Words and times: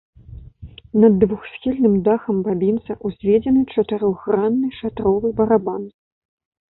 Над 1.01 1.13
двухсхільным 1.23 1.97
дахам 2.07 2.39
бабінца 2.47 2.95
ўзведзены 3.09 3.61
чатырохгранны 3.75 4.67
шатровы 4.79 5.27
барабан. 5.41 5.83